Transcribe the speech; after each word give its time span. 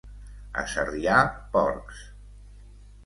A 0.61 0.63
Sarrià, 0.75 1.19
porcs. 1.57 2.01